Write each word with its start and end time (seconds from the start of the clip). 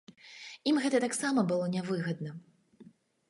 Ім 0.71 0.79
гэта 0.85 1.01
таксама 1.03 1.43
было 1.53 1.65
нявыгадна. 1.75 2.31